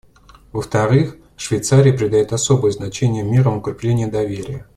Во-вторых, 0.51 1.15
Швейцария 1.37 1.93
придает 1.93 2.33
особое 2.33 2.71
значение 2.71 3.21
мерам 3.23 3.57
укрепления 3.57 4.07
доверия. 4.07 4.65